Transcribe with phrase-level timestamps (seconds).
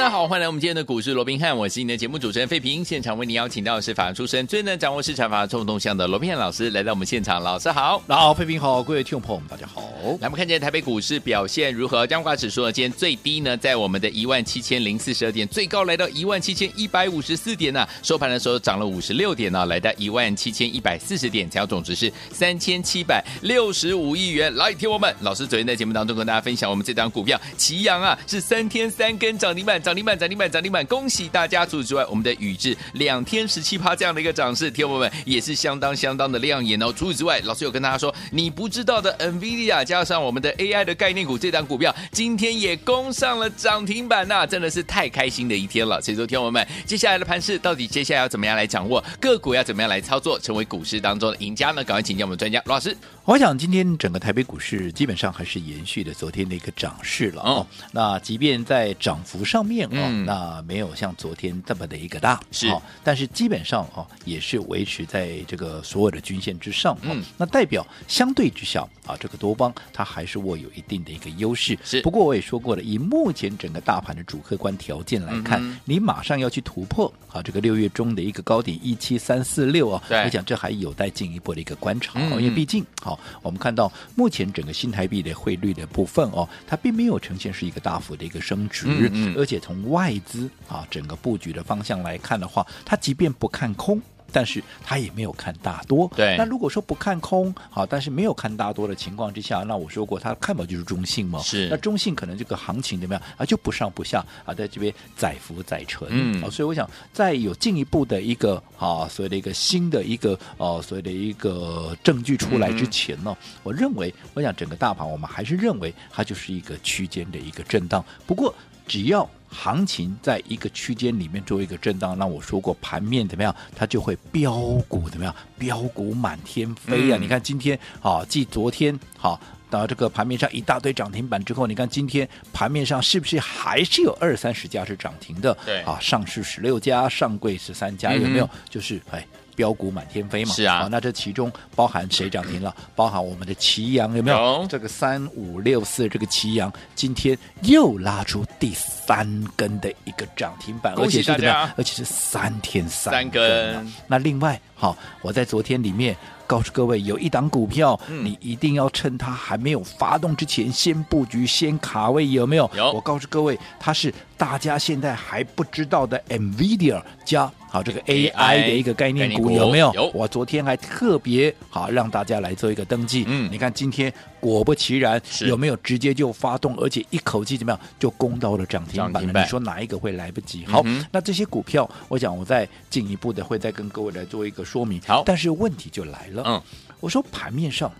[0.00, 2.82] 大家好，欢迎来我们今天的股市罗宾汉，我是你的节目主持人费平。
[2.82, 9.82] 现场为你邀请到的是法律出身、最能掌握市场法动动向的罗宾汉老师来到我们现场，老师好，那好，费平好，各位听众朋友们大家好。
[10.20, 12.06] 来，我们看见台北股市表现如何？
[12.06, 12.72] 加权指数呢？
[12.72, 17.88] 今天最低呢在我们的一万七千零四十二点，最高来到一万七千一百五十四点呢、啊。
[18.02, 24.54] 收盘的时候涨了五十六点呢、啊，来到一万七千一百四十点，成交总值是三千七百六十五亿元。
[24.56, 30.62] 来，听我们，老师昨天在节目当中跟大家分享，我们这张股票奇阳啊是三天三根涨停板，涨涨停板，涨停板，涨。
[30.62, 31.66] 停板，恭喜大家！
[31.66, 36.92] 除此之外，我们的宇智两天十七趴这样的一个涨势，听友们也是相当相当的亮眼哦。
[36.92, 46.00] 除此之外，老师有跟大家说，你不知道的 NVIDIA 加上我们的 AI 的概念股，这档股票今天也攻上了涨停板呐、真的是太开心的一天了。
[46.00, 51.82] 所以说，听友们，接下来的盘势到底接下来要怎么样来掌握个股，要怎么样来操作，成为股市当中的赢家呢？
[51.82, 52.96] 赶快请教我们专家罗老师。
[53.24, 57.66] 我想今天整个台北股市基本上还是延续了昨天的一个涨势了哦。
[57.92, 66.96] 那即便在涨幅上面哦，嗯、那没有像昨天这么的一个大是、哦，但是基本上哦也是维持在这个所有的均线之上。
[67.02, 71.78] 嗯、哦，那代表相对之下啊，这个多方它还是握有一定的一个优势。
[71.84, 82.12] 是，不过我也说过了，以目前整个大盘的主客观条件来看，嗯、你马上要去突破啊这个六月中的一个高点一七三四六啊，我想这还有待进一步的一个观察。
[82.14, 83.90] 嗯、因为毕竟好、哦，我们看到。
[84.16, 94.00] 目前整个新台币的汇率的部分哦，它并没有呈现是一个大幅的一个升值，嗯嗯，而且从外资啊整个布局的方向来看的话，它即便不看空。
[94.32, 96.36] 但是他也没有看大多，对。
[96.38, 101.40] 那如果说不看空，好，但是没有看大多的情况之下，那我说过，他看法就是中性嘛。
[101.40, 101.66] 是。
[101.68, 103.44] 那中性可能这个行情怎么样啊？
[103.44, 106.06] 就不上不下啊，在这边载浮载沉。
[106.12, 106.40] 嗯。
[106.44, 118.04] 啊，所以我想，在有进一步的一个啊，所谓的一个新的一个呃，所谓的一个证据出来之前呢，嗯、我认为，我想整个大盘我们还是认为它就是一个区间的一个震荡。
[118.28, 118.54] 不过，
[118.86, 124.54] 只要行情在一个区间里面做一个震荡，那我说过盘面怎么样，它就会飙
[124.88, 127.18] 股怎么样，飙股满天飞啊！
[127.18, 135.56] 嗯、你看今天啊，继昨天好到这个盘面上一大堆涨停板之后，你看今天盘面上是不是还是有二三十家是涨停的？
[135.66, 138.44] 对啊，上市十六家，上柜十三家，有没有？
[138.46, 139.26] 嗯、就是哎。
[139.54, 142.74] 飙股满天飞嘛，是啊，啊，那这其中包含谁涨停了？
[142.96, 144.36] 包含我们的奇阳有没有？
[144.36, 151.32] 有这个三五六四这个奇阳今天又拉出第三根的一个涨停板，而且是
[151.76, 153.92] 而且是三天三根，三根。
[154.06, 156.16] 那另外，好，我在昨天里面
[156.46, 162.70] 告诉各位，有一档股票，嗯、你一定要趁它还没有发动之前先布局、先卡位，有没有？
[162.74, 162.92] 有。
[162.92, 167.52] 我告诉各位，它是大家现在还不知道的 NVIDIA 加。
[167.68, 169.92] 好，这个 AI 的一个概念股有没有？
[169.92, 170.10] 有。
[170.14, 173.26] 我昨天还特别好让大家来做一个登记。
[173.28, 179.22] 嗯，你看今天果不其然，有没有直接就发动，而且一口气怎么样就攻到了涨停板？
[179.22, 180.64] 你说哪一个会来不及？
[180.64, 184.98] 好，嗯、那这些股票，我想我再进一步的会再跟各位来做一个说明。
[185.06, 186.42] 好，但是问题就来了。
[186.46, 186.62] 嗯，
[187.00, 187.92] 我说盘面上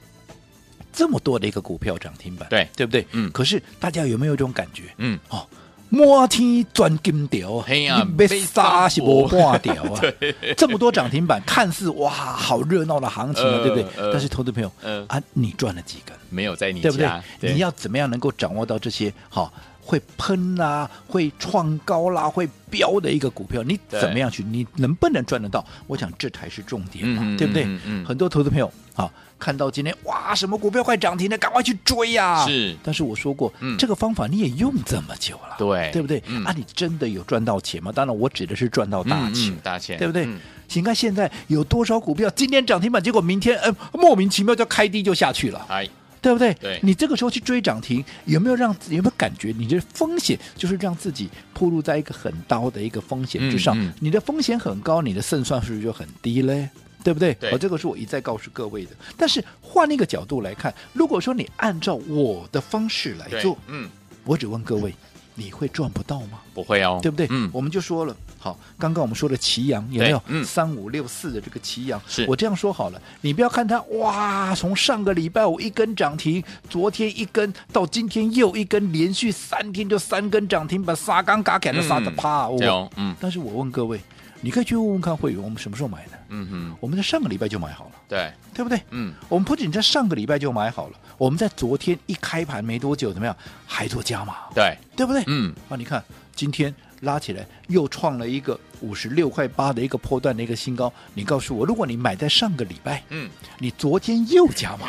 [0.90, 3.06] 这么多的一个股票涨停板，对对不对？
[3.12, 3.30] 嗯。
[3.30, 4.84] 可是大家有没有一种感觉？
[4.96, 5.46] 嗯，哦。
[5.90, 10.00] 摸天钻金条，哎呀，被杀是无半条啊！
[10.20, 13.86] 对这么多涨停板，看似哇，好热闹的行情啊，呃、对不对？
[13.96, 16.16] 呃、但是，投资朋友，呃、啊，你赚了几根？
[16.30, 17.08] 没有在你家，对不对？
[17.40, 19.52] 对你要怎么样能够掌握到这些好
[19.90, 23.62] 会喷啦、啊、会创高啦、会飙的一个股票？
[23.64, 24.44] 你怎么样去？
[24.44, 25.64] 你能不能赚得到？
[25.88, 27.66] 我想这才是重点嘛，嗯、对不对？
[28.04, 29.10] 很多投资朋友啊。
[29.40, 32.46] 看到今天哇，什么股票快涨停了，赶快去追呀、啊！
[32.46, 36.22] 是，但是我说过，嗯、这个方法你也用这么久了，对对不对？
[36.26, 37.90] 嗯、啊，你真的有赚到钱吗？
[37.90, 40.26] 当然，我指的是赚到大钱，大钱，对不对？
[40.26, 40.38] 嗯、
[40.74, 45.88] 你看现在有多少股票今天涨停板，结果明天呃莫名其妙就开低就下去了，哎，
[46.20, 46.52] 对不对？
[46.54, 53.76] 对，你这个时候去追涨停，有没有让有没有感觉你的风险就是让自己暴露在一个很高的一个风险之上？
[53.78, 56.68] 嗯嗯、你的风险很高，你的胜算是不是就很低嘞？
[57.02, 57.32] 对不对？
[57.34, 58.90] 对，我这个是我一再告诉各位的。
[59.16, 63.88] 但是换一个角度来看，如果说你按照我的方式来做，嗯，
[64.24, 64.94] 我只问各位，
[65.40, 66.38] 你会赚不到吗？
[66.52, 67.26] 不会哦，对不对？
[67.30, 70.22] 嗯，我们就说了，好，刚刚我们说的奇阳有没有？
[70.26, 83.16] 嗯，三五六四的这个奇阳，是我这样说好了，你不要看它哇，从上个礼拜五一根涨停，昨天一根，到今天又一根，连续三天就三根涨停，把沙钢嘎砍的沙的趴，哦，嗯。
[83.18, 83.98] 但是我问各位。
[84.40, 86.12] 你可以去问问看会员，我们什么时候买的？
[86.30, 88.80] 嗯哼，我们在上个礼拜就买好了，对，对不对？
[88.90, 93.36] 嗯，我们不仅在上个礼拜就买好了，我们在昨天一开盘没多久，怎么样？
[93.66, 95.22] 还做加码，对，对不对？
[95.26, 96.02] 嗯，啊，你看
[96.34, 100.90] 今天拉起来又创了一个五十六块八的一个破段的一个新高。
[101.12, 103.28] 你告诉我，如果你买在上个礼拜，嗯，
[103.58, 104.88] 你昨天又加码，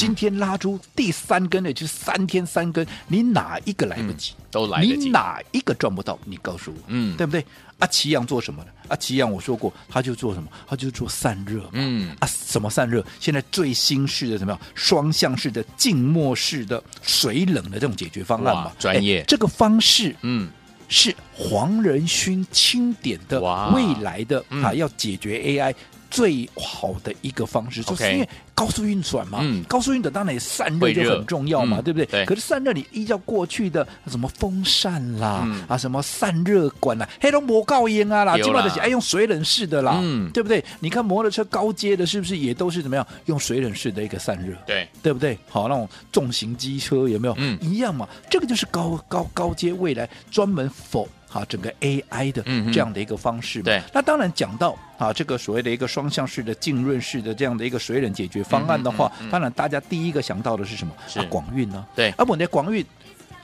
[0.00, 4.32] 今天拉出第三根的，就是三天三根，你哪一个来不及？
[4.38, 5.04] 嗯、都来得及。
[5.04, 6.18] 你哪一个赚不到？
[6.24, 7.44] 你告诉我，嗯，对不对？
[7.78, 8.70] 啊，奇阳做什么呢？
[8.88, 10.48] 啊，奇阳我说过，他就做什么？
[10.66, 11.68] 他就做散热。
[11.72, 13.04] 嗯，啊，什么散热？
[13.18, 14.60] 现在最新式的什么样？
[14.74, 19.22] 双向式的静默式的水冷的这种解决方案嘛，专业。
[19.28, 20.48] 这个方式，嗯，
[20.88, 23.38] 是黄仁勋钦点的
[23.74, 25.74] 未来的啊，要解决 AI。
[26.10, 32.06] 最好的一个方式，就是因为高速运转嘛，嗯、高速运转当然也散热就很重要嘛，嗯、对不对？
[32.06, 32.26] 对。
[32.26, 40.62] 可是散热你依照过去的什么风扇啦，嗯、啊什么散热管啦，黑龙魔告烟啊啦，基本上都是爱用水冷式的啦，嗯，对不对？
[40.80, 44.56] 你看摩托车高阶的，是不是也都是怎么样用水冷式的一个散热？
[44.66, 45.38] 对，对不对？
[45.48, 47.34] 好，那种重型机车有没有？
[47.38, 48.08] 嗯，一样嘛。
[48.28, 51.06] 这个就是高高高阶未来专门 for。
[51.32, 52.42] 好，整个 AI 的
[52.72, 60.92] 这样的一个方式嘛，对，那当然讲到啊，这个所谓的一个双向式的浸润式的这样的一个水冷解决方案的话，当然大家第一个想到的是什么？
[61.06, 61.86] 是广运呢？
[61.94, 62.84] 对，啊，我的广运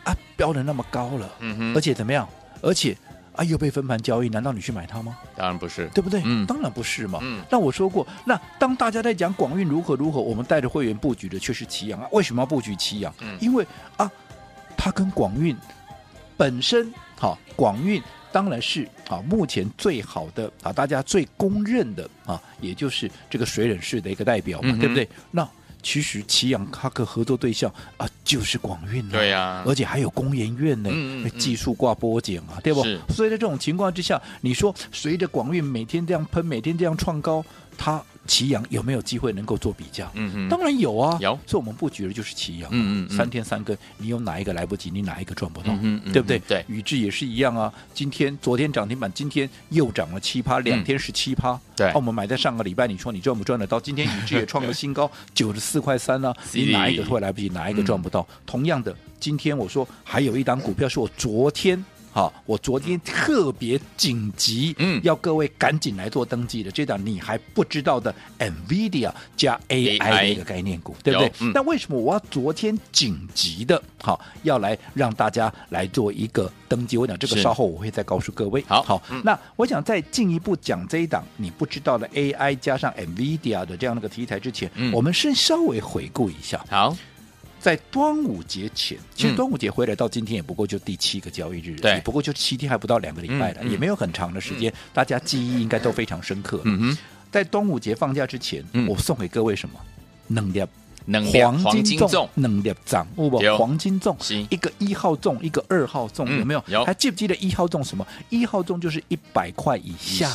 [0.03, 2.29] 啊，标的那么高了，嗯哼，而且怎么样？
[2.61, 2.97] 而且
[3.37, 5.17] 啊，又被分盘交易，难道你去买它吗？
[5.37, 6.21] 当然不是，对不对？
[6.25, 7.21] 嗯，当然不是嘛。
[7.23, 12.09] 嗯，那我说过，那当大家在讲广运如何如何，我们带着会员布局的却是奇阳啊。
[12.11, 13.15] 为什么要布局奇阳？
[13.21, 13.65] 嗯，因为
[13.97, 14.11] 啊，
[14.77, 15.57] 它跟广运
[16.37, 18.03] 本身好，广运。
[18.33, 25.09] 当然是啊，目前最好的啊，大家最公认的啊，也就是这个水冷式的一个代表嘛，嗯、对不对？
[25.31, 25.49] 那
[25.83, 32.83] 其实奇阳哈克合作对象啊，就是广运对呀、啊，而且还有工研院呢，嗯嗯嗯技术挂波剪啊，对不？
[33.09, 37.43] 所以在这种情况之下，你说随着广运每天这样喷，每天这样创高，
[37.79, 38.05] 它。
[38.27, 40.11] 奇阳有没有机会能够做比较？
[40.15, 41.39] 嗯嗯，当然有啊，有。
[41.47, 42.69] 所以我们布局的就是奇阳。
[42.73, 44.91] 嗯嗯，三天三更，你有哪一个来不及？
[44.91, 45.73] 你哪一个赚不到？
[45.83, 46.39] 嗯嗯，对不对？
[46.41, 46.65] 对。
[46.69, 51.59] 宇智也是一样啊，今天、昨天涨停板，今天又涨了七趴，两天十七趴。
[51.77, 51.91] 对。
[51.95, 53.81] 我们买在上个礼拜，你说你赚不赚得到？
[53.81, 56.35] 今天宇智也创了新高， 九十四块三呢。
[56.53, 57.49] 你哪一个会来不及？
[57.51, 58.27] 哪一个赚不到？
[58.45, 61.85] 同样的，今天我说还有一档股票是我昨天。
[62.17, 71.31] 好，我昨天特别紧急，嗯，要各位赶紧来做登记的，这档你还不知道的 NVIDIA 加 AI 的一个概念股，对不对？
[71.53, 76.97] 那、嗯、为什么我要昨天紧急的，好，要来让大家来做一个登记？
[76.97, 78.65] 我讲这个稍后我会再告诉各位。
[78.67, 86.65] 好，好，嗯、那我想再进一步讲这一档你不知道的 AI 加上 NVIDIA 的这样的一个题材之前，嗯、我们先稍微回顾一下。
[86.71, 86.97] 好。
[87.67, 96.61] 在端午节前，其实端午节回来到今天也不过就第七个交易日，对、嗯，不过就七天，还不到两个礼拜了，也没有很长的时间，嗯、大家记忆应该都非常深刻。
[96.63, 96.99] 嗯哼，
[97.33, 99.81] 在端午节放假之前，嗯、我送给各位什么？
[100.29, 100.69] 能量，
[101.07, 104.17] 能量，黄金粽，能量涨，不不，黄金粽，
[104.49, 106.63] 一个一号粽，一个二号粽，有没有？
[106.69, 108.07] 有，还记不记得一号粽什么？
[108.29, 110.33] 一号粽就是一百块以下，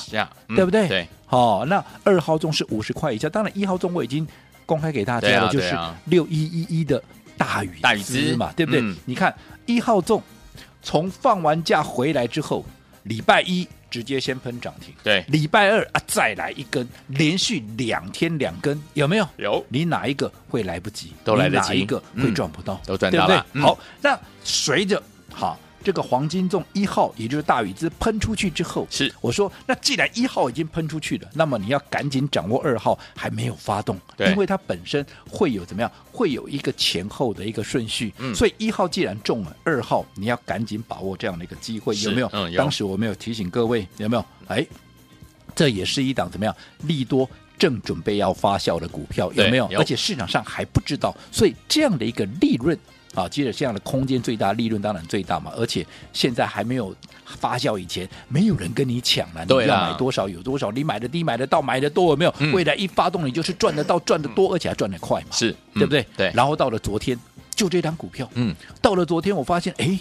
[0.50, 0.86] 对不对？
[0.89, 3.30] 对，好，那二号粽是五十块以下。
[3.30, 4.28] 当然，一号粽我已经
[4.66, 5.74] 公开给大家了，就是
[6.07, 7.01] 六一一一的。
[7.43, 8.81] 大禹大禹资嘛，对不对？
[8.81, 9.33] 嗯、你看
[9.65, 10.21] 一号粽
[10.81, 12.65] 从放完假回来之后，
[13.03, 19.27] 礼拜一直接先喷涨停，对，礼拜二啊再来一根，连续两天两根，有没有？
[19.37, 19.66] 有。
[19.69, 21.13] 你哪一个会来不及？
[21.23, 21.68] 都来得及。
[21.69, 22.75] 哪一个会赚不到？
[22.75, 23.45] 嗯、都赚到了。
[23.54, 23.61] 对不对？
[23.61, 25.01] 好，那随着
[25.33, 25.59] 好。
[25.83, 42.30] 这个黄金粽一号，也就是大禹资喷出去之后，是我说，那既然一号已经喷出去了，那么你要赶紧掌握二号还没有发动，对因为它本身会有怎么样，会有一个前后的一个顺序，嗯、所以一号既然中了，二号你要赶紧把握这样的一个机会，有没有？
[42.33, 44.26] 嗯、有当时我没有提醒各位，有没有？
[44.47, 44.66] 哎，
[45.56, 49.69] 这也是一档怎么样利多正准备要发酵的股票，有没有？
[49.71, 52.78] 有而且市场上还不知道，所以这样的一个利润。
[53.13, 55.51] 啊，接着这样的空间最大，利润当然最大嘛。
[55.56, 59.44] 而且现在还没有发酵以前，没有人跟你抢了。
[59.45, 62.33] 你要买多少有多少，你买的低买的到，买的多有没有？
[62.39, 65.27] 嗯、未来一发动，你就是赚得到，赚得多，而且还赚得快嘛。
[65.31, 66.06] 是，对不对？
[66.15, 66.31] 对。
[66.33, 67.19] 然后到了昨天，
[67.53, 69.99] 就这张股票，嗯，到了昨天，我发现，哎，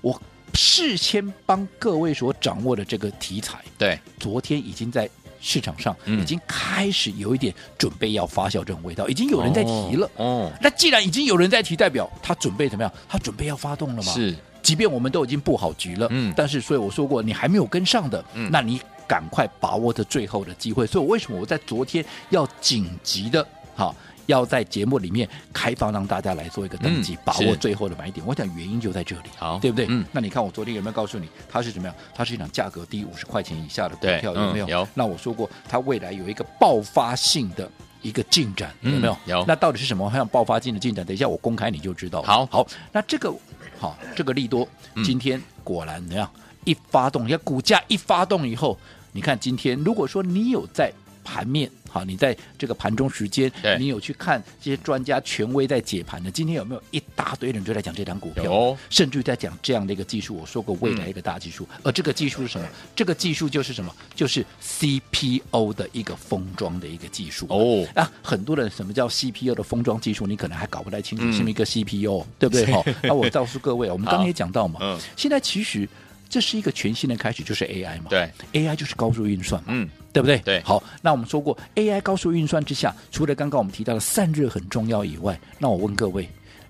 [0.00, 0.20] 我
[0.54, 5.08] 事先帮各位所掌握的这个题材，对，昨天已经在。
[5.42, 10.08] 市场上已经开始有一点准备要发酵这种味道，已经有人在提了。
[10.16, 12.92] 哦，那既然已经有人在提，代表他准备怎么样？
[13.08, 14.12] 他准备要发动了吗？
[14.12, 20.86] 是，即便我们都已经布好局了，嗯，但是所以我说过，你还没有跟上的，嗯，那你赶快把握着最后的机会。
[20.86, 23.44] 所以为什么我在昨天要紧急的，
[23.74, 23.94] 好，
[24.26, 28.24] 要在节目里面开放让大家来做一个登记，嗯、把握最后的买点。
[28.26, 29.86] 我想原因就在这里，好，对不对？
[29.88, 31.96] 嗯，那你看我昨天有没有告诉你，它是怎么样？
[32.14, 34.66] 它是一场价格低五十块钱以下的股票，有没有？
[34.66, 34.88] 嗯、有。
[34.94, 37.70] 那我说过，它未来有一个爆发性的
[38.02, 39.12] 一个进展，有没有？
[39.12, 39.44] 嗯、有。
[39.46, 40.10] 那到底是什么？
[40.12, 41.04] 像爆发性的进展？
[41.04, 42.26] 等一下我公开你就知道了。
[42.26, 43.32] 好，好，那这个
[43.78, 44.66] 好，这个利多
[45.04, 46.30] 今天果然怎么样？
[46.36, 48.78] 嗯一发动，你看股价一发动以后，
[49.10, 50.92] 你看今天，如果说你有在
[51.24, 60.34] 盘面，好，你在这个盘中时间，你有去看这些专家权威在解盘的，今天有没有一大堆人就在讲这张股票，甚至于在讲这样的一个技术？
[60.36, 62.66] 我说过未来一个大技术，嗯、而这个技术是什么？
[62.96, 63.94] 这个技术就是什么？
[64.14, 67.86] 就是 CPO 的一个封装的一个技术哦。
[67.94, 72.66] 啊，很多人什么叫 CPO 的封装技术，你可能还搞不太清楚，是一个 CPO，、嗯、对不对？
[72.72, 75.88] 好，那我告诉各位，我们刚刚也讲到嘛，嗯，现在其实。
[76.32, 78.06] 这是一个全新的开始，就是 AI 嘛？
[78.08, 80.38] 对，AI 就是高速运算嘛，嗯，对不对？
[80.38, 80.62] 对。
[80.62, 86.26] 好，那我们说过，AI 高速运算之下，除了刚刚我们提到的散热很重要以外，那我问各位。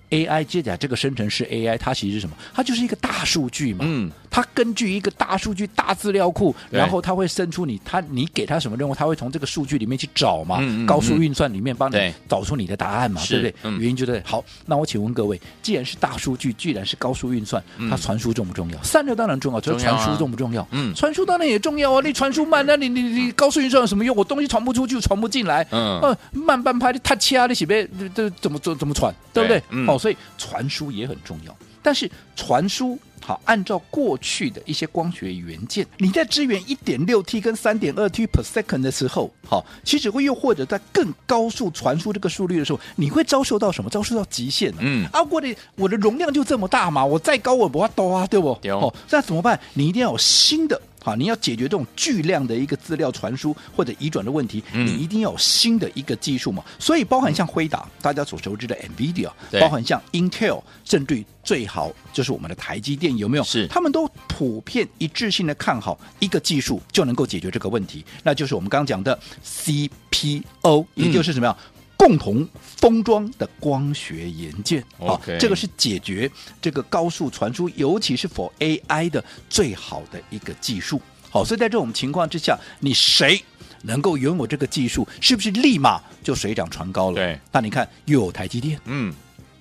[0.09, 2.35] AI 接下来这个生成式 AI，它其实是什么？
[2.53, 3.85] 它就是一个大数据嘛。
[3.87, 4.11] 嗯。
[4.33, 10.57] 它根据一个大数据大资料库，然后它会生出你，它你给它什么任务，它会从这个数据里面去找嘛。
[10.59, 10.87] 嗯，嗯，嗯。
[10.87, 13.55] 高速运算里面帮你找出你的答案嘛，对，对不对？
[13.61, 13.79] 嗯。
[13.79, 14.43] 原因就在好。
[14.65, 18.81] 那我请问各位，既然是大数据，既然是高速运算，它传输重不重要？
[18.81, 20.67] 散热当然重要，就是传输重不重要？
[20.71, 20.95] 嗯。
[20.95, 22.01] 传输当然也重要啊！
[22.03, 24.15] 你传输慢，那你你你高速运算有什么用？
[24.15, 25.67] 我东西传不出去，传不进来。
[25.69, 25.99] 嗯。
[25.99, 29.13] 呃，慢半拍的太掐，你是不是这怎么怎怎么传？
[29.31, 29.61] 对不对？
[29.69, 29.87] 嗯。
[29.87, 30.93] 哦，所以传输。
[30.93, 43.89] 也很重要，但是传输好，按照过去的一些光学元件，你在支援一点六 T 跟三点二 T per second 的时候，好，其实会又或者在更高速传输这个速率的时候，你会遭受到什么？
[43.89, 44.77] 遭受到极限啊？
[44.81, 48.57] 嗯，啊，我的我的容量就这么大嘛，我再高我不要多啊，对不？
[48.61, 49.57] 对哦，那怎么办？
[49.73, 50.81] 你一定要有新的。
[51.03, 56.63] 好，你要解决这种巨量的一个资料传输或者移转的问题，嗯、你一定要有新的一个技术嘛。
[56.79, 59.29] 所以，包含像辉达，嗯、大家所熟知的 NVIDIA，
[59.59, 63.43] 包含像 Intel，甚至最好就是我们的台积电，有没有？
[63.43, 71.57] 是，他们都普遍一致性的看好一个技术就能够解决这个问题，那就是我们刚刚讲的 CPO，也就是什么样？
[71.59, 71.72] 嗯
[72.03, 75.37] 共同封装的光学元件，好，Okay.
[75.37, 76.29] 这个是解决
[76.61, 81.01] 这个高速传输，尤其是 for AI 的最好的一个技术。
[81.29, 83.41] 好，所以在这种情况之下，你谁
[83.83, 87.15] 能够拥有这个技术，是不是立马就水涨船高了？
[87.15, 89.13] 对，那你看又有台积电，嗯。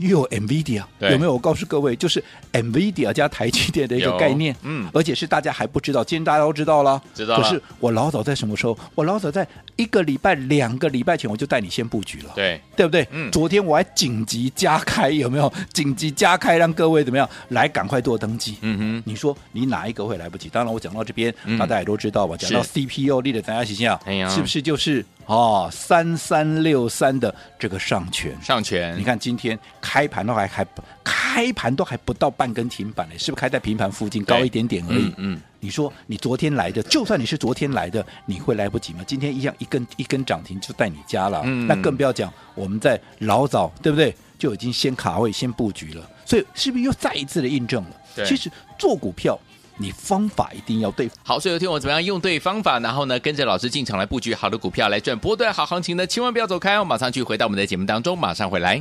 [0.09, 1.33] 又有 NVIDIA，有没有？
[1.33, 7.37] 我告诉各位，就是 NVIDIA 加台积电的一个概念，嗯，而且是大家还不知道，今天大家都知道了，知道。
[7.37, 8.79] 可是我老早在什么时候？
[8.95, 13.07] 我老早在一个礼拜、两个礼拜前，我就带你先布局了，对，对不对？
[13.11, 13.31] 嗯。
[13.31, 15.53] 昨天我还紧急加开，有没有？
[15.73, 18.57] 紧急加开，让各位怎么样来赶快做登记？
[18.61, 19.03] 嗯哼。
[19.07, 20.49] 你说你哪一个会来不及？
[20.49, 22.37] 当然，我讲到这边，大家也都知道吧？
[22.37, 25.05] 讲到 CPU，你得大家想想，是不是就是？
[25.27, 30.67] 哦，三三六三的这个上权，上权，你看今天开盘都还还
[31.05, 35.07] 开盘都还不到半根停板呢，是不是开在平盘附近高一点点而已？
[35.07, 39.01] 嗯，嗯，你说你昨天来的，就算你是昨天来的，你会来不及吗？
[39.07, 48.25] 今天一样一根一根涨停就在你家了，嗯，那更不要讲我们在老早对不对就已经先卡位先布局了，所以是不是又再一次的印证了？
[48.27, 49.39] 其实做股票。
[49.83, 56.07] 你方法一定要对，好，所以有听我怎么样用对方法，然后呢，跟着老师进场来布局好的股票来赚波段好行情呢？
[56.07, 58.81] 千万不要走开哦，马上去回到我们的节目当中，马上回来。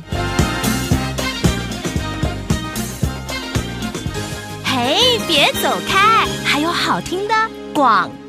[4.64, 7.34] 嘿，别走开，还有好听的
[7.74, 8.21] 广告。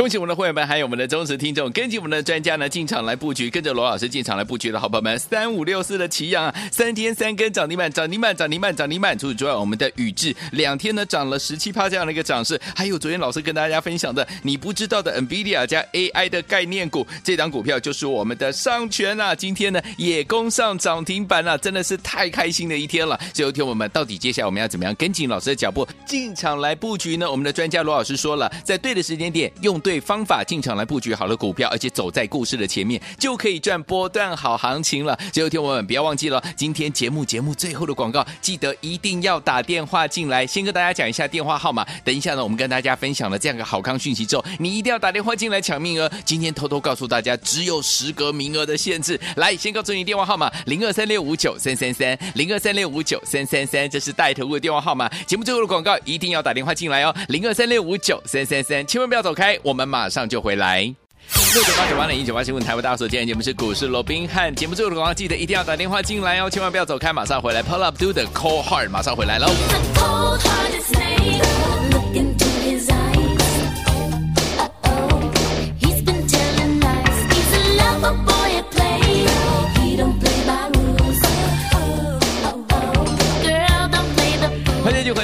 [0.00, 9.18] 恭喜我们的会员们，还有我们的忠实听众，跟紧我们的专家呢进场来布局，跟着罗老师进场来布局的好朋友们，三五六四的奇阳啊，三天三根涨停板，涨停板，涨停板，涨停板。
[9.18, 23.20] 除此之外，我们的宇智两天呢涨了十七趴这样的一个涨势，还有昨天老师跟大家分享的你不知道的 NVIDIA 加 AI 的概念股，这档股票就是我们的上权啊，今天呢也攻上涨停板了，真的是太开心的一天了。
[23.34, 27.30] 最后听我们到底接下来我们要怎么样跟紧老师的脚步进场来布局呢？
[27.30, 29.89] 我们的专家罗老师说了，在对的时间点用对。
[29.90, 35.18] 对方法进场来布局好的股票，而且走在故事的前面，就可以赚波段好行情了。
[35.32, 40.46] 最后听我们不要忘记了，今天节目节目最后的广告，记得一定要打电话进来。
[40.46, 46.08] 先跟大家讲一下电话号码，等一下呢，我们跟大家分享了这样个好康讯息之后，你一定要打电话进来抢名额。
[46.24, 49.18] 今天偷偷告诉大家，只有十个名额的限制。
[49.34, 55.08] 来，先告诉你电话号码：零二三六五九三三三，零二三六五九三三三，这是带头的电话号码。
[55.26, 59.79] 节目最后的广告一定要打电话进来哦，零二三六五九三三三，千万不要走开，我们。
[59.86, 69.48] 马上就回来，六九八九八零一九八新闻台为大家所见，节目是股市罗宾汉，节目最后的广告记得一定要打电话进来哦，千万不要走开，马上回来，Pull up do the cold heart，马上回来喽。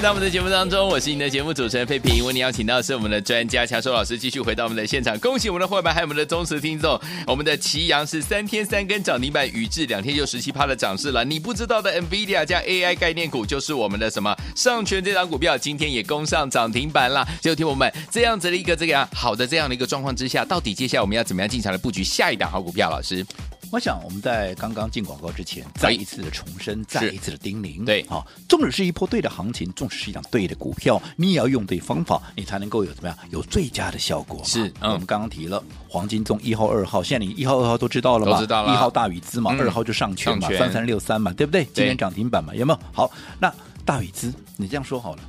[0.06, 2.25] 到我们的节目当中，我是您的节目主持人费平。
[2.25, 5.18] 为您邀请到的是我们的专家强硕老师，继续回到我们的现场。
[5.18, 6.96] 恭喜我们的会员还有我们的忠实听众，
[7.26, 11.25] 我们的奇阳是三天三根涨停板，宇智两天就十七趴的涨势了。
[11.25, 17.26] 你不知道的 NVIDIA 加 AI 概念股，就是我们的什么上全这档股票，今天也攻上涨停板了。
[17.40, 22.88] 就听我们这样子的一个这个样好的这样的一个状况之下，到底接下来我们要怎么样进场来布局下一档好股票？
[22.88, 23.26] 老师。
[23.73, 34.40] 我想我们在刚刚进广告之前，再一次的重申，再一次的叮咛，对，好，纵使是一波对的行情，纵使是一档对的股票，你也要用对方法，你才能够有怎么样有最佳的效果。
[34.44, 38.38] 是，嗯、我们刚刚提了黄金中一号、二号，现在你一号、二号都知道了吧？
[38.38, 38.73] 知道了。
[38.73, 41.64] 一号大宇资嘛，嗯、二号就上权嘛，三三六三嘛，对不对？
[41.75, 42.80] 今天涨停板嘛，有没有？
[42.92, 43.52] 好，那
[43.85, 45.23] 大宇资，你这样说好了，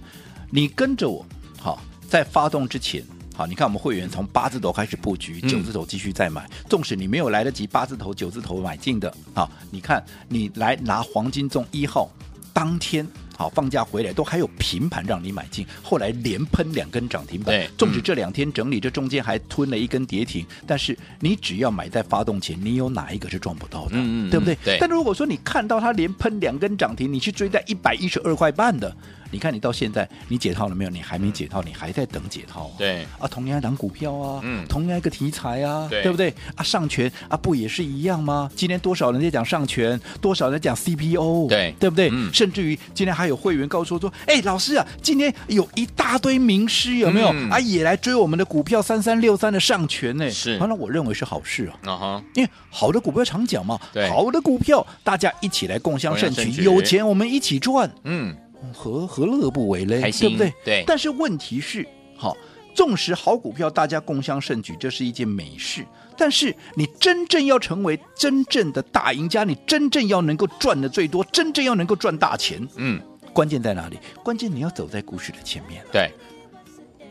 [0.51, 1.25] 你跟着我，
[1.59, 3.03] 好，在发动之前。
[3.37, 6.49] 好，你看我们会员从八字头开始布局，九字头继续再买。
[6.67, 12.09] 纵使你没有来得及八字头、九字头买进的，好，你看你来拿黄金中一号，
[12.51, 17.55] 当天好放假回来都还有平盘让你买进，后来连喷两根涨停板。
[17.55, 23.91] 对，纵使这两天整理，这中间还吞了一根跌停，但是你只要买在发动前，你有哪一个是赚不到的？
[23.91, 24.57] 嗯，对不对？
[24.65, 24.77] 对。
[24.81, 28.91] 但如果说你看到它连喷两根涨停，你去追在一百一十二块半的。
[29.31, 30.89] 你看，你到现在你解套了没有？
[30.89, 32.71] 你还没解套，你还在等解套。
[32.77, 36.33] 对啊，同样一档股票啊，嗯，同样一个题材啊，对，对不对？
[36.55, 38.49] 啊，上权啊，不也是一样吗？
[38.55, 42.09] 今天多少人在讲上权，多少人讲 CPO，对，对不对？
[42.11, 47.59] 嗯，甚至于今天还有会员告诉我说：“哎，老师啊，今天有一大堆名师有没有、嗯、啊？
[47.59, 51.91] 也来追我们的股票三三六三的上权呢？”是，啊，那我认为是好事啊。
[51.91, 57.91] 啊哈，因为好的股票常讲嘛，对，好的股票大家一起来共享盛举，有钱我们一起赚。
[58.03, 58.35] 嗯。
[58.73, 60.01] 何何乐不为嘞？
[60.11, 60.53] 对不对？
[60.63, 60.83] 对。
[60.85, 62.35] 但是问题是，好，
[62.73, 65.85] 纵使好股票大家共襄盛举，这是一件美事。
[66.17, 72.99] 但是你真正要成为真正的大赢家，你真正要能够赚的最多，真正要能够赚大钱，嗯，
[73.33, 73.97] 关键在哪里？
[74.23, 75.83] 关键你要走在股市的前面。
[75.91, 76.11] 对。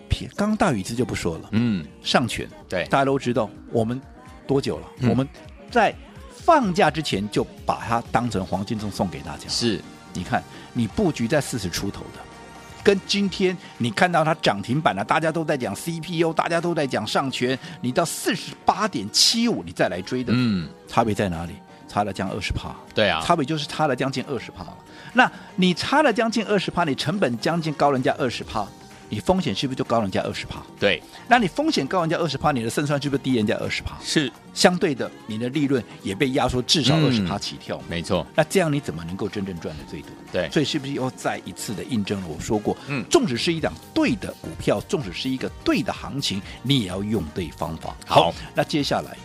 [0.09, 4.01] 撇刚刚大宇资就不说了，嗯，上权，对，大家都知道，我们
[4.47, 4.87] 多久了？
[5.01, 5.29] 嗯、我们
[5.71, 5.95] 在
[6.31, 9.49] 放假之前就把它当成黄金粽送给大家。
[9.49, 9.81] 是。
[10.15, 10.43] 你看，
[10.77, 12.21] 你布局在四十出头的，
[12.85, 21.55] 跟今天你看到它涨停板了，大家都在讲 CPU，大家都在讲上权，你到四十八点七五，你再来追的，嗯，差别在哪里？
[21.89, 24.77] 差了将二十趴，对啊，差别就是差了将近二十趴了。
[25.15, 28.67] 那你差了将近二十趴，你成本将近高人家二十趴。
[29.09, 30.61] 你风险是不是就高人家二十趴？
[30.81, 33.97] 对，那你风险高人家二十趴，你的胜算是不是低人家二十趴？
[34.03, 37.81] 是，相对的，你的利润也被压缩至少二十趴起跳。
[37.89, 40.11] 没错，那这样你怎么能够真正赚的最多？
[40.33, 47.95] 对，所以是不是又再一次的印证了我说过，嗯，纵使是一档对的股票，纵使是一个对的行情，你也要用对方法。
[48.07, 49.17] 好，好，那接下来。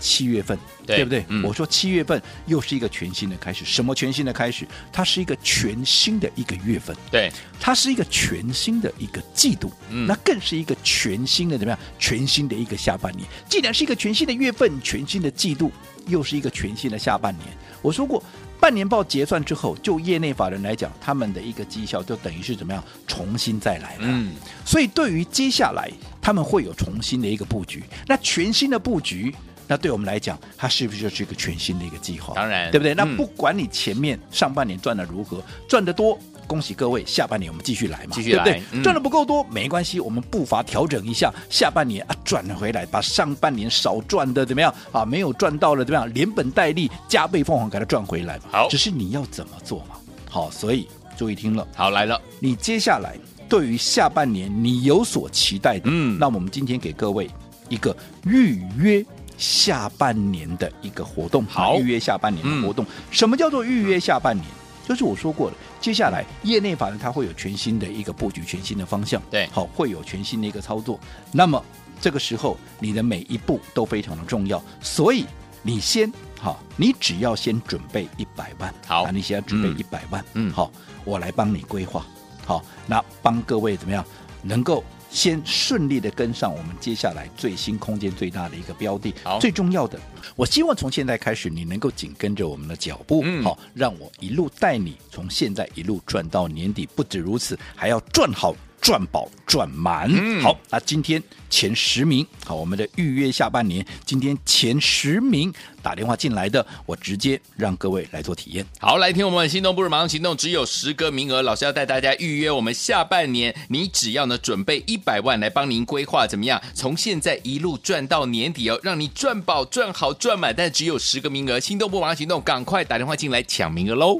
[0.00, 1.24] 七月份，对，对不对？
[1.28, 3.64] 嗯，我说七月份又是一个全新的开始。
[3.64, 4.66] 什么全新的开始？
[4.92, 7.30] 它是一个全新的一个月份，对，
[7.60, 11.78] 它是一个全新的一个季度，嗯，那更是一个全新的怎么样？
[11.98, 13.28] 全新的一个下半年。
[13.48, 15.70] 既然是一个全新的月份，全新的季度，
[16.06, 17.46] 又是一个全新的下半年。
[17.82, 18.22] 我说过，
[18.60, 22.82] 半年报结算之后，就业内法人来讲，他们的一个绩效就等于是怎么样？
[23.06, 24.00] 重新再来了。
[24.02, 24.32] 嗯，
[24.64, 27.82] 所以对于接下来他们会有重新的一个布局。
[28.06, 29.34] 那全新的布局。
[29.68, 32.34] 那对我们来讲，它是不是就是一个全新的一个计划？
[32.34, 32.94] 当然，对不对？
[32.94, 38.80] 嗯、那不管你前面上半年赚的如何，赚得多，恭喜各位，下半年我们继续来嘛，继续来，对不对？
[38.80, 45.04] 嗯、赚的不够多没关系，我们步伐调整一下，下半年啊赚回来，把上半年少赚的怎么样啊？
[45.04, 46.12] 没有赚到了怎么样？
[46.14, 48.44] 连本带利，加倍奉还给它赚回来嘛。
[48.50, 49.96] 好，只是你要怎么做嘛？
[50.30, 53.14] 好，所以注意听了，好来了，你接下来
[53.50, 57.28] 对于下半年你有所期待的，嗯，那我们今天给各位
[57.68, 59.04] 一个预约。
[59.38, 62.84] 下半年的一个活动，好，预约下半年的活动。
[62.84, 64.46] 嗯、什么叫做预约下半年？
[64.86, 70.98] 就是我说过了，接下来业内法人他会有全新的一个布局，全新的方向，对，好，会有全新的一个操作。
[71.30, 71.62] 那么
[72.00, 75.26] 这个时候，你的每一步都非常的重要，所以
[75.62, 80.70] 你先好，你只要先准备一百万，好，啊、你先要准备一百万，嗯，好，
[81.04, 82.04] 我来帮你规划，
[82.46, 84.04] 好，那帮各位怎么样？
[84.42, 84.82] 能够。
[85.10, 89.98] 先顺利的跟上我们接下来最新空间最大的一个标的，好，最重要的，
[90.36, 98.54] 我希望从现在开始你能够紧跟着我们的脚步，嗯，好，让我一路带你从现在一路赚到年底，不止如此，还要赚好。
[98.88, 108.64] 赚饱赚满，嗯、好，那今天前十名，好，我们的预约下半年，今天前十名打电话进来的，我直接让各位来做体验。
[108.80, 116.58] 好，来听我们心动不如马上行动，只有十个名额，老师要带大家预约我们下半年，你只要呢准备一百万来帮您规划，怎么样？
[116.72, 124.18] 从现在一路赚到年底哦，让你赚饱赚好赚满，但只有十个名额，心动不如马上行动，赶快打电话进来抢名额喽！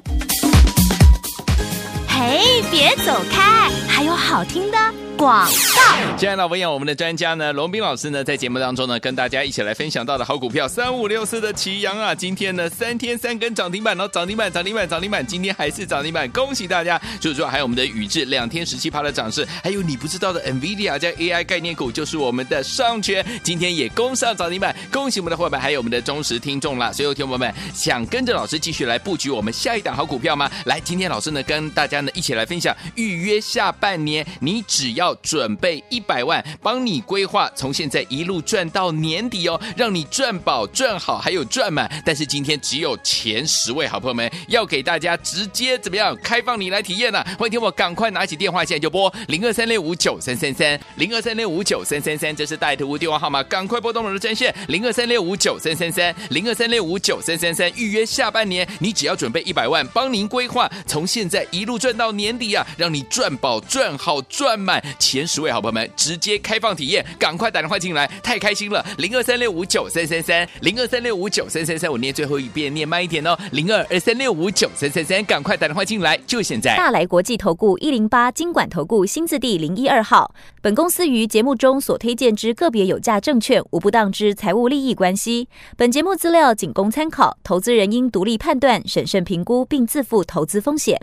[2.07, 4.79] 嘿，别走开，还有好听的。
[5.19, 17.03] 广告，亲爱的朋友，我们的专家呢，龙斌老师呢，在节目当中呢，跟大家一起来分享到的好股票三五六四的奇阳啊，今天呢三天三根涨停板，然后涨停板涨停板涨停板，今天还是涨停板，恭喜大家！
[17.19, 26.93] 就是说，还有我们的宇智两天十七趴的涨势，还有你不知道的 NVIDIA 加 AI 概念股，就是我们的上诠，今天也攻上涨停板，恭喜我们的伙伴，还有我们的忠实听众啦！
[26.93, 30.49] 所有听友们，想跟着老师继续来布局我们下一档好股票吗？
[30.67, 35.09] 来，今天老师呢跟大家呢一起来分享，预约下半半年，你只要。
[35.23, 41.91] 准备一百万，帮你规划，从现在一路赚到年底哦，让你赚饱赚好，还有赚满。
[42.05, 64.83] 但是今天只有前十位好朋友们要给大家直接怎么样开放你来体验呢、欢迎听我赶快拿起电话，现在就拨零二三六五九三三三零二三六五九三三三，这是带图电话号码，赶快拨动我的专线零二三六五九三三三零二三六五九三三三，预约下半年，你只要准备一百万，帮您规划，从现在一路赚到年底啊，让你赚饱赚好赚满。
[64.99, 68.85] 前十位好朋友们直接开放体验，赶快打电话进来，太开心了！
[68.97, 76.77] 零二三六五九三三三，零二三六五九三三三，我念最后一遍，念慢一点哦，零二二三六五九三三三，赶快打电话进来，就现在！
[76.77, 85.49] 大来国际投顾一零八金管投顾新字第零一二号，本公司于节目中所推荐之个别有价证券，无不当之财务利益关系。
[85.77, 91.01] 本节目资料仅供参考，投资人应独立判断、审慎评估，并自负投资风险。